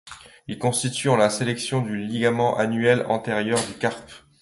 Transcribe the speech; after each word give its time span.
Il 0.47 0.57
consiste 0.57 1.05
en 1.05 1.15
la 1.15 1.29
section 1.29 1.83
du 1.83 1.95
ligament 1.95 2.57
annulaire 2.57 3.11
antérieur 3.11 3.59
du 3.67 3.75
carpe. 3.77 4.11